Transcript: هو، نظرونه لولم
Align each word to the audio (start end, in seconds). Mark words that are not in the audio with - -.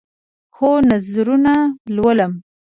هو، 0.57 0.71
نظرونه 0.89 1.55
لولم 1.95 2.33